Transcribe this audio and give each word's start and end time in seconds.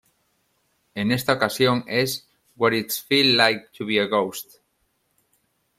En 0.95 1.11
esta 1.11 1.33
ocasión 1.33 1.83
es 1.85 2.27
"What's 2.55 2.75
It 2.75 3.07
Feel 3.07 3.37
Like 3.37 3.67
To 3.77 3.85
Be 3.85 3.99
A 4.01 4.05
Ghost?". 4.07 4.55